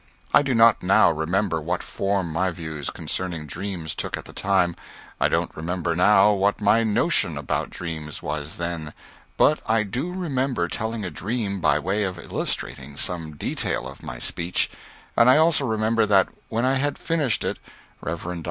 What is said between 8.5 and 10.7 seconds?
then, but I do remember